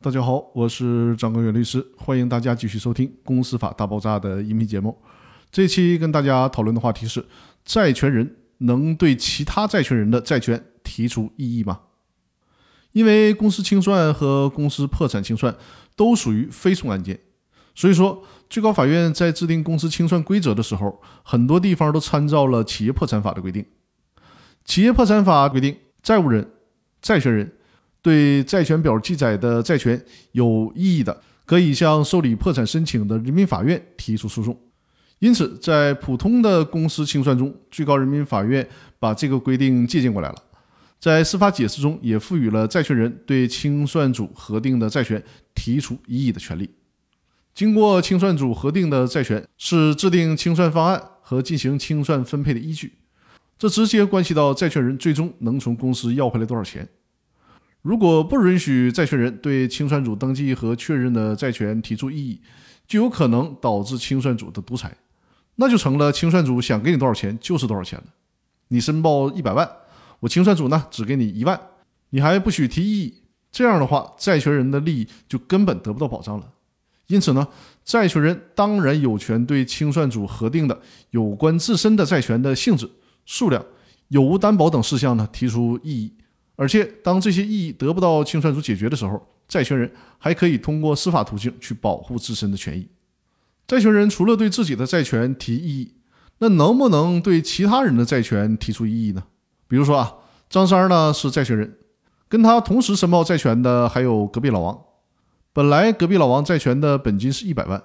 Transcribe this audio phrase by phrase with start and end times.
[0.00, 4.96] 大家好，我是张根源律师，欢迎大家继续收听《公司法大爆炸》的音频节目。
[5.50, 7.26] 这期跟大家讨论的话题是：
[7.64, 11.80] 债权人能对其他债权人的债权提出异议吗？
[12.92, 15.56] 因为公司清算和公司破产清算
[15.96, 17.18] 都属于非讼案件，
[17.74, 23.66] 所以说最高法院在制定公司清算规则的时候，很多地方都参照了企业破产法的规定。
[24.64, 26.52] 企业破产法规定，债务人、
[27.02, 27.54] 债权人
[28.02, 30.00] 对债权表记载的债权
[30.32, 34.58] 有异议的，可以向受理破产申请的人民法院提出诉讼。
[35.18, 38.66] 因此，在普通的公司清算中，最高人民法院
[39.00, 40.36] 把这个规定借鉴过来了。
[41.00, 45.22] 在司法解释中，也赋予了债权人对清算组核定的债权
[45.54, 46.70] 提出异议的权利。
[47.54, 52.92] 经过清算组核定的债权是制定清算方案和进行清算分配的依据，
[53.58, 56.88] 这直接关系到债权人最终能从公司要回来多少钱。
[57.82, 62.40] 如果不允许债权人对清算组登记和确认的债权提出异议，
[62.86, 64.96] 就有可能导致清算组的独裁，
[65.56, 68.06] 那就成了清算组想给你多少钱就是多少钱了。
[68.68, 69.68] 你申报一百万。
[70.20, 71.60] 我清算组呢只给你一万，
[72.10, 73.14] 你还不许提异议，
[73.52, 76.44] 这样的话，债权人的利益就根本得不到保障了。
[77.06, 77.46] 因此呢，
[77.84, 80.76] 债权人当然有权对清算组核定的
[81.10, 82.90] 有关自身的债权的性质、
[83.24, 83.64] 数量、
[84.08, 86.12] 有无担保等事项呢提出异议。
[86.60, 92.88] 而且，当这些异议得不到清算组解决的时候，债权人还可以通过司法途径去保护自身的权益。
[93.68, 95.94] 债权人除了对自己的债权提异议，
[96.38, 99.22] 那能不能对其他人的债权提出异议呢？
[99.68, 100.16] 比如说啊，
[100.50, 101.78] 张三呢是债权人，
[102.28, 104.76] 跟他同时申报债权的还有隔壁老王。
[105.52, 107.80] 本来隔壁老王债权的本金是一百万，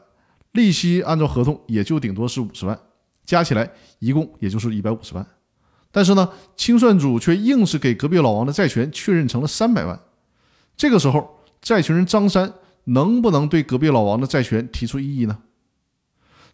[0.53, 2.79] 利息按照合同也就顶多是五十万，
[3.23, 5.23] 加起来一共也就是一百五十万。
[5.93, 6.27] 但是呢，
[6.57, 9.97] 清算组却硬是给隔壁老王的债权确认成了三百万。
[10.75, 12.51] 这个时候，债权人张三
[12.85, 15.37] 能不能对隔壁老王的债权提出异议呢？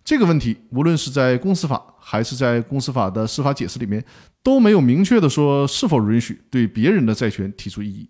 [0.04, 4.04] 这个问题，无论是在公司法还是在公司法的司法解释里面，
[4.44, 8.10] 都没有明确的说是否允许对别人的债权提出异议。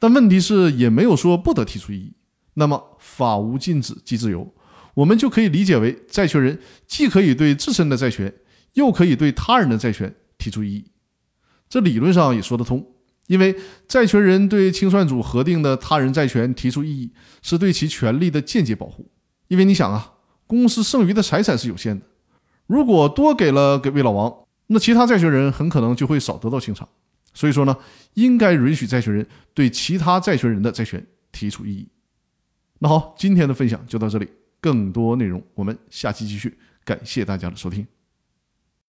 [0.00, 2.12] 但问题是，也没有说不得提出异议。
[2.54, 4.52] 那么，法无禁止即自由，
[4.94, 8.34] 我们就可以理解为，债权人既可以对自身的债权，
[8.74, 10.12] 又可以对他人的债权
[10.48, 10.90] 提出异议。
[11.68, 12.86] 这理论上也说得通，
[13.26, 13.54] 因为
[13.86, 19.10] 债权人对清算组核定的他人债权提出异议，是对其权利的间接保护。
[19.48, 20.14] 因为你想啊。
[20.48, 22.06] 公司剩余的财产是有限的，
[22.66, 24.34] 如果多给了给魏老王，
[24.68, 26.88] 那其他债权人很可能就会少得到清偿。
[27.34, 27.76] 所以说呢，
[28.14, 31.88] 应该允许债权人对其他债权人的债权提出异议。
[32.78, 34.26] 那好，今天的分享就到这里，
[34.58, 36.56] 更多内容我们下期继续。
[36.82, 37.97] 感谢大家的收听。